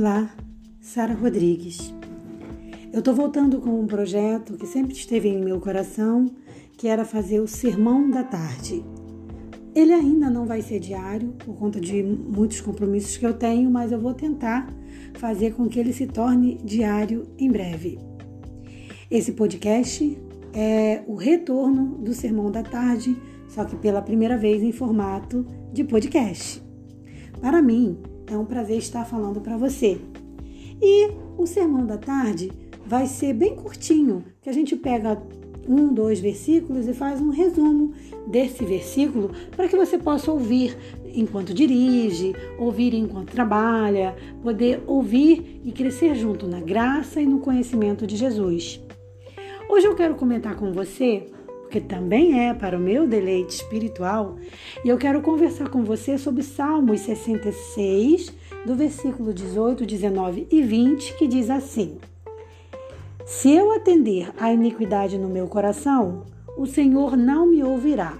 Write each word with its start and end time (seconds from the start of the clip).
Olá, 0.00 0.34
Sara 0.80 1.12
Rodrigues. 1.12 1.92
Eu 2.90 3.00
estou 3.00 3.12
voltando 3.12 3.60
com 3.60 3.82
um 3.82 3.86
projeto 3.86 4.54
que 4.54 4.66
sempre 4.66 4.94
esteve 4.94 5.28
em 5.28 5.44
meu 5.44 5.60
coração, 5.60 6.24
que 6.78 6.88
era 6.88 7.04
fazer 7.04 7.38
o 7.38 7.46
Sermão 7.46 8.08
da 8.08 8.24
Tarde. 8.24 8.82
Ele 9.74 9.92
ainda 9.92 10.30
não 10.30 10.46
vai 10.46 10.62
ser 10.62 10.80
diário, 10.80 11.34
por 11.44 11.54
conta 11.54 11.78
de 11.78 12.02
muitos 12.02 12.62
compromissos 12.62 13.18
que 13.18 13.26
eu 13.26 13.34
tenho, 13.34 13.70
mas 13.70 13.92
eu 13.92 14.00
vou 14.00 14.14
tentar 14.14 14.72
fazer 15.18 15.52
com 15.52 15.68
que 15.68 15.78
ele 15.78 15.92
se 15.92 16.06
torne 16.06 16.56
diário 16.64 17.28
em 17.38 17.50
breve. 17.50 17.98
Esse 19.10 19.32
podcast 19.32 20.18
é 20.54 21.02
o 21.06 21.14
retorno 21.14 21.98
do 21.98 22.14
Sermão 22.14 22.50
da 22.50 22.62
Tarde, 22.62 23.14
só 23.50 23.66
que 23.66 23.76
pela 23.76 24.00
primeira 24.00 24.38
vez 24.38 24.62
em 24.62 24.72
formato 24.72 25.44
de 25.74 25.84
podcast. 25.84 26.62
Para 27.42 27.60
mim, 27.60 27.98
é 28.30 28.38
um 28.38 28.44
prazer 28.44 28.78
estar 28.78 29.04
falando 29.04 29.40
para 29.40 29.56
você. 29.56 30.00
E 30.80 31.10
o 31.36 31.46
sermão 31.46 31.84
da 31.84 31.98
tarde 31.98 32.50
vai 32.86 33.06
ser 33.06 33.34
bem 33.34 33.56
curtinho, 33.56 34.24
que 34.40 34.48
a 34.48 34.52
gente 34.52 34.76
pega 34.76 35.20
um, 35.68 35.92
dois 35.92 36.20
versículos 36.20 36.88
e 36.88 36.94
faz 36.94 37.20
um 37.20 37.30
resumo 37.30 37.92
desse 38.26 38.64
versículo 38.64 39.30
para 39.54 39.68
que 39.68 39.76
você 39.76 39.98
possa 39.98 40.30
ouvir 40.30 40.76
enquanto 41.14 41.52
dirige, 41.52 42.34
ouvir 42.58 42.94
enquanto 42.94 43.32
trabalha, 43.32 44.16
poder 44.42 44.82
ouvir 44.86 45.60
e 45.64 45.72
crescer 45.72 46.14
junto 46.14 46.46
na 46.46 46.60
graça 46.60 47.20
e 47.20 47.26
no 47.26 47.40
conhecimento 47.40 48.06
de 48.06 48.16
Jesus. 48.16 48.80
Hoje 49.68 49.86
eu 49.86 49.94
quero 49.94 50.14
comentar 50.14 50.56
com 50.56 50.72
você 50.72 51.26
porque 51.70 51.80
também 51.80 52.48
é 52.48 52.52
para 52.52 52.76
o 52.76 52.80
meu 52.80 53.06
deleite 53.06 53.54
espiritual, 53.54 54.34
e 54.84 54.88
eu 54.88 54.98
quero 54.98 55.22
conversar 55.22 55.68
com 55.68 55.84
você 55.84 56.18
sobre 56.18 56.42
Salmos 56.42 57.02
66, 57.02 58.34
do 58.66 58.74
versículo 58.74 59.32
18, 59.32 59.86
19 59.86 60.48
e 60.50 60.62
20, 60.62 61.16
que 61.16 61.28
diz 61.28 61.48
assim: 61.48 61.98
Se 63.24 63.52
eu 63.52 63.70
atender 63.70 64.32
à 64.36 64.52
iniquidade 64.52 65.16
no 65.16 65.28
meu 65.28 65.46
coração, 65.46 66.24
o 66.58 66.66
Senhor 66.66 67.16
não 67.16 67.46
me 67.46 67.62
ouvirá. 67.62 68.18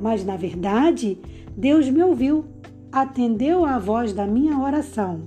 Mas 0.00 0.24
na 0.24 0.36
verdade, 0.36 1.18
Deus 1.56 1.90
me 1.90 2.00
ouviu, 2.00 2.44
atendeu 2.92 3.64
à 3.64 3.76
voz 3.76 4.12
da 4.12 4.24
minha 4.24 4.56
oração. 4.56 5.26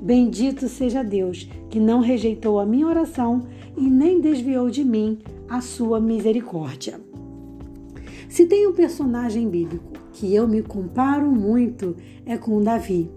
Bendito 0.00 0.66
seja 0.66 1.04
Deus, 1.04 1.46
que 1.68 1.78
não 1.78 2.00
rejeitou 2.00 2.58
a 2.58 2.64
minha 2.64 2.86
oração 2.86 3.42
e 3.76 3.82
nem 3.82 4.18
desviou 4.18 4.70
de 4.70 4.82
mim 4.82 5.18
a 5.52 5.60
sua 5.60 6.00
misericórdia. 6.00 7.11
Se 8.28 8.46
tem 8.46 8.66
um 8.66 8.72
personagem 8.72 9.48
bíblico 9.48 9.92
que 10.12 10.34
eu 10.34 10.46
me 10.46 10.62
comparo 10.62 11.30
muito 11.30 11.96
é 12.24 12.36
com 12.36 12.62
Davi. 12.62 13.10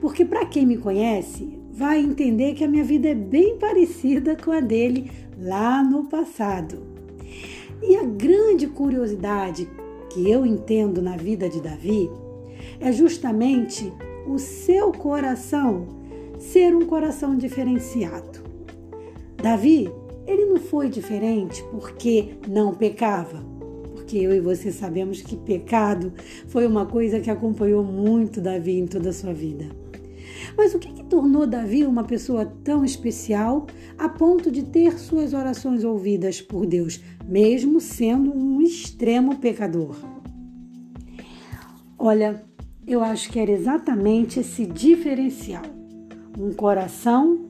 Porque 0.00 0.24
para 0.24 0.46
quem 0.46 0.66
me 0.66 0.76
conhece, 0.76 1.58
vai 1.72 2.00
entender 2.00 2.54
que 2.54 2.64
a 2.64 2.68
minha 2.68 2.84
vida 2.84 3.08
é 3.08 3.14
bem 3.14 3.58
parecida 3.58 4.36
com 4.36 4.50
a 4.50 4.60
dele 4.60 5.10
lá 5.38 5.82
no 5.82 6.04
passado. 6.04 6.82
E 7.82 7.96
a 7.96 8.04
grande 8.04 8.66
curiosidade 8.66 9.68
que 10.10 10.30
eu 10.30 10.46
entendo 10.46 11.02
na 11.02 11.16
vida 11.16 11.48
de 11.48 11.60
Davi 11.60 12.10
é 12.80 12.90
justamente 12.92 13.92
o 14.26 14.38
seu 14.38 14.92
coração 14.92 15.86
ser 16.38 16.74
um 16.74 16.86
coração 16.86 17.36
diferenciado. 17.36 18.44
Davi 19.36 19.90
ele 20.26 20.44
não 20.46 20.56
foi 20.56 20.88
diferente 20.88 21.62
porque 21.70 22.34
não 22.48 22.74
pecava, 22.74 23.44
porque 24.06 24.18
eu 24.18 24.32
e 24.32 24.38
você 24.38 24.70
sabemos 24.70 25.20
que 25.20 25.36
pecado 25.36 26.12
foi 26.46 26.64
uma 26.64 26.86
coisa 26.86 27.18
que 27.18 27.28
acompanhou 27.28 27.82
muito 27.82 28.40
Davi 28.40 28.78
em 28.78 28.86
toda 28.86 29.10
a 29.10 29.12
sua 29.12 29.34
vida. 29.34 29.66
Mas 30.56 30.72
o 30.76 30.78
que, 30.78 30.92
que 30.92 31.02
tornou 31.02 31.44
Davi 31.44 31.84
uma 31.84 32.04
pessoa 32.04 32.46
tão 32.62 32.84
especial 32.84 33.66
a 33.98 34.08
ponto 34.08 34.48
de 34.48 34.62
ter 34.62 34.96
suas 34.96 35.34
orações 35.34 35.82
ouvidas 35.82 36.40
por 36.40 36.64
Deus, 36.66 37.00
mesmo 37.26 37.80
sendo 37.80 38.32
um 38.32 38.62
extremo 38.62 39.38
pecador? 39.38 39.96
Olha, 41.98 42.44
eu 42.86 43.02
acho 43.02 43.28
que 43.28 43.40
era 43.40 43.50
exatamente 43.50 44.38
esse 44.38 44.64
diferencial: 44.66 45.64
um 46.38 46.52
coração 46.52 47.48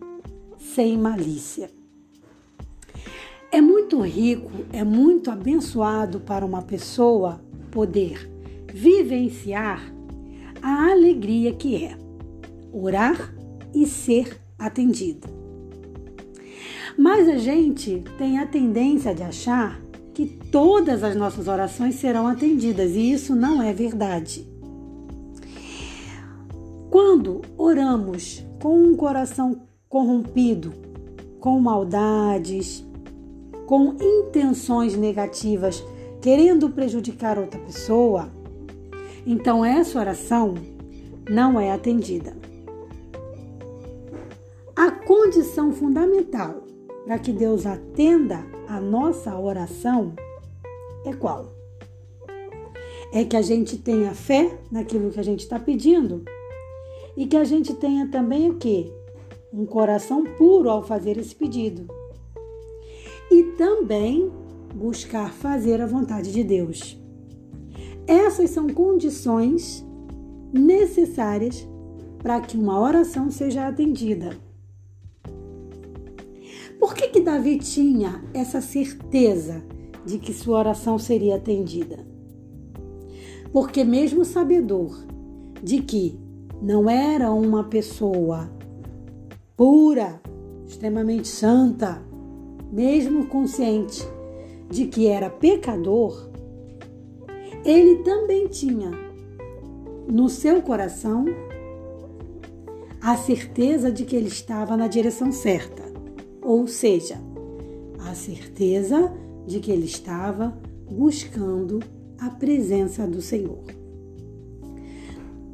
sem 0.57 0.97
malícia. 0.97 1.69
É 3.57 3.61
muito 3.63 4.03
rico, 4.03 4.51
é 4.71 4.85
muito 4.85 5.31
abençoado 5.31 6.21
para 6.21 6.45
uma 6.45 6.61
pessoa 6.61 7.41
poder 7.71 8.31
vivenciar 8.71 9.83
a 10.61 10.91
alegria 10.91 11.55
que 11.55 11.83
é 11.87 11.97
orar 12.71 13.35
e 13.75 13.87
ser 13.87 14.39
atendido. 14.59 15.27
Mas 16.99 17.27
a 17.31 17.39
gente 17.39 18.05
tem 18.19 18.39
a 18.39 18.47
tendência 18.47 19.15
de 19.15 19.23
achar 19.23 19.81
que 20.13 20.27
todas 20.27 21.03
as 21.03 21.17
nossas 21.17 21.49
orações 21.49 21.95
serão 21.95 22.27
atendidas 22.27 22.91
e 22.95 23.11
isso 23.11 23.35
não 23.35 23.63
é 23.63 23.73
verdade. 23.73 24.47
Quando 26.91 27.41
oramos 27.57 28.45
com 28.61 28.83
um 28.83 28.95
coração 28.95 29.63
corrompido, 29.89 30.75
com 31.41 31.59
maldades, 31.59 32.85
com 33.67 33.97
intenções 34.01 34.97
negativas, 34.97 35.85
querendo 36.23 36.71
prejudicar 36.71 37.39
outra 37.39 37.61
pessoa, 37.61 38.31
então 39.27 39.65
essa 39.65 39.99
oração 39.99 40.55
não 41.29 41.59
é 41.59 41.73
atendida. 41.73 42.37
A 44.75 44.91
condição 44.91 45.73
fundamental 45.73 46.63
para 47.05 47.19
que 47.19 47.33
Deus 47.33 47.67
atenda 47.67 48.47
a 48.69 48.81
nossa 48.81 49.37
oração 49.37 50.15
é 51.05 51.13
qual? 51.13 51.53
É 53.13 53.25
que 53.25 53.37
a 53.37 53.43
gente 53.43 53.79
tenha 53.79 54.15
fé 54.15 54.59
naquilo 54.71 55.11
que 55.11 55.21
a 55.21 55.25
gente 55.25 55.41
está 55.41 55.59
pedindo 55.59 56.25
e 57.17 57.27
que 57.27 57.37
a 57.37 57.45
gente 57.45 57.75
tenha 57.75 58.09
também 58.09 58.51
o 58.51 58.57
quê? 58.57 58.93
Um 59.53 59.65
coração 59.65 60.25
puro 60.37 60.69
ao 60.69 60.83
fazer 60.83 61.17
esse 61.17 61.35
pedido 61.35 61.87
e 63.31 63.43
também 63.57 64.31
buscar 64.75 65.33
fazer 65.33 65.81
a 65.81 65.87
vontade 65.87 66.33
de 66.33 66.45
Deus. 66.45 66.99
Essas 68.07 68.51
são 68.51 68.69
condições 68.69 69.85
necessárias 70.53 71.67
para 72.19 72.41
que 72.41 72.57
uma 72.57 72.81
oração 72.81 73.31
seja 73.31 73.67
atendida. 73.67 74.37
Por 76.79 76.95
que, 76.95 77.09
que 77.09 77.21
Davi 77.21 77.59
tinha 77.59 78.23
essa 78.35 78.61
certeza 78.61 79.63
de 80.05 80.19
que 80.19 80.33
sua 80.33 80.59
oração 80.59 80.99
seria 80.99 81.37
atendida? 81.37 82.07
Porque, 83.53 83.83
mesmo 83.83 84.25
sabedor 84.25 85.05
de 85.63 85.81
que 85.81 86.19
não 86.61 86.89
era 86.89 87.33
uma 87.33 87.65
pessoa 87.65 88.51
pura, 89.57 90.21
extremamente 90.67 91.29
santa, 91.29 92.03
mesmo 92.71 93.27
consciente 93.27 94.07
de 94.71 94.87
que 94.87 95.07
era 95.07 95.31
pecador, 95.31 96.29
ele 97.65 97.97
também 98.03 98.49
tinha 98.49 98.91
no 100.09 100.29
seu 100.29 100.63
coração 100.63 101.25
a 103.01 103.17
certeza 103.17 103.91
de 103.91 104.05
que 104.05 104.17
ele 104.17 104.29
estava 104.29 104.77
na 104.77 104.89
direção 104.89 105.31
certa, 105.31 105.83
ou 106.43 106.67
seja, 106.67 107.21
a 108.01 108.15
certeza 108.15 109.13
de 109.47 109.61
que 109.61 109.71
ele 109.71 109.87
estava 109.87 110.57
buscando 110.91 111.81
a 112.19 112.31
presença 112.31 113.07
do 113.07 113.21
Senhor. 113.21 113.65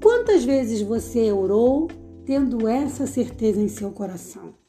Quantas 0.02 0.44
vezes 0.44 0.82
você 0.82 1.31
orou 1.32 1.88
tendo 2.25 2.66
essa 2.69 3.06
certeza 3.06 3.60
em 3.60 3.69
seu 3.69 3.90
coração? 3.90 4.61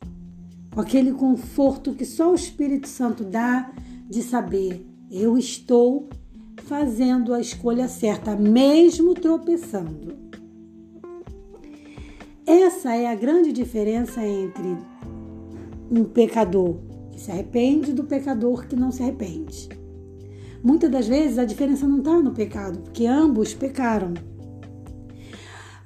Com 0.74 0.82
aquele 0.82 1.12
conforto 1.12 1.94
que 1.94 2.06
só 2.06 2.32
o 2.32 2.36
Espírito 2.36 2.88
Santo 2.88 3.24
dá 3.24 3.72
de 4.10 4.22
saber 4.22 4.86
eu 5.12 5.38
estou 5.38 6.10
fazendo 6.64 7.34
a 7.34 7.40
escolha 7.40 7.88
certa, 7.88 8.36
mesmo 8.36 9.14
tropeçando. 9.14 10.18
Essa 12.48 12.96
é 12.96 13.08
a 13.08 13.16
grande 13.16 13.52
diferença 13.52 14.26
entre 14.26 14.76
um 15.92 16.04
pecador 16.04 16.78
que 17.12 17.22
se 17.22 17.32
arrepende 17.32 17.94
do 17.94 18.04
pecador 18.06 18.66
que 18.66 18.76
não 18.76 18.92
se 18.92 19.04
arrepende. 19.04 19.70
Muitas 20.64 20.90
das 20.90 21.08
vezes 21.08 21.38
a 21.38 21.46
diferença 21.46 21.88
não 21.88 22.00
está 22.00 22.20
no 22.20 22.32
pecado, 22.32 22.80
porque 22.80 23.06
ambos 23.06 23.54
pecaram. 23.54 24.14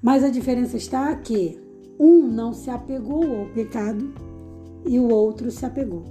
Mas 0.02 0.24
a 0.24 0.30
diferença 0.30 0.78
está 0.78 1.14
que 1.16 1.60
um 2.00 2.28
não 2.28 2.54
se 2.54 2.70
apegou 2.70 3.40
ao 3.40 3.48
pecado 3.48 4.27
e 4.88 5.00
o 5.00 5.10
outro 5.10 5.52
se 5.52 5.66
apegou. 5.66 6.04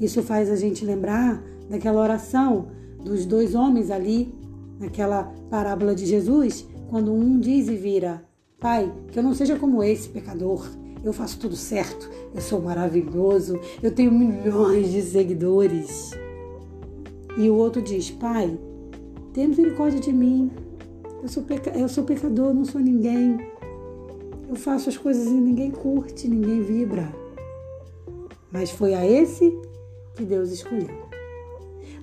Isso 0.00 0.22
faz 0.22 0.50
a 0.50 0.56
gente 0.56 0.84
lembrar 0.84 1.42
daquela 1.68 2.00
oração 2.00 2.68
dos 3.04 3.26
dois 3.26 3.54
homens 3.54 3.90
ali, 3.90 4.34
naquela 4.78 5.24
parábola 5.50 5.94
de 5.94 6.06
Jesus, 6.06 6.66
quando 6.88 7.12
um 7.12 7.38
diz 7.38 7.68
e 7.68 7.76
vira: 7.76 8.24
Pai, 8.58 8.92
que 9.12 9.18
eu 9.18 9.22
não 9.22 9.34
seja 9.34 9.56
como 9.56 9.82
esse 9.82 10.08
pecador. 10.08 10.68
eu 11.04 11.12
faço 11.12 11.38
tudo 11.38 11.56
certo, 11.56 12.10
eu 12.34 12.40
sou 12.40 12.60
maravilhoso, 12.60 13.58
eu 13.82 13.92
tenho 13.92 14.10
milhões 14.10 14.90
de 14.90 15.02
seguidores. 15.02 16.10
E 17.36 17.48
o 17.50 17.54
outro 17.54 17.82
diz: 17.82 18.10
Pai, 18.10 18.58
tenha 19.32 19.48
misericórdia 19.48 20.00
de 20.00 20.12
mim. 20.12 20.50
Eu 21.22 21.28
sou, 21.28 21.42
peca... 21.42 21.70
eu 21.70 21.88
sou 21.88 22.04
pecador, 22.04 22.54
não 22.54 22.64
sou 22.64 22.80
ninguém. 22.80 23.38
Eu 24.48 24.56
faço 24.56 24.88
as 24.88 24.96
coisas 24.96 25.26
e 25.26 25.34
ninguém 25.34 25.70
curte, 25.70 26.28
ninguém 26.28 26.62
vibra. 26.62 27.12
Mas 28.50 28.70
foi 28.70 28.94
a 28.94 29.06
esse 29.06 29.56
que 30.14 30.24
Deus 30.24 30.50
escolheu. 30.50 31.08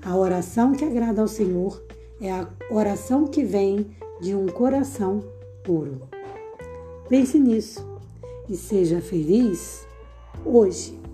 A 0.01 0.15
oração 0.15 0.73
que 0.73 0.85
agrada 0.85 1.21
ao 1.21 1.27
Senhor 1.27 1.83
é 2.21 2.31
a 2.31 2.47
oração 2.69 3.25
que 3.25 3.43
vem 3.43 3.95
de 4.21 4.35
um 4.35 4.47
coração 4.47 5.23
puro. 5.63 6.01
Pense 7.09 7.39
nisso 7.39 7.85
e 8.47 8.55
seja 8.55 9.01
feliz 9.01 9.85
hoje. 10.45 11.04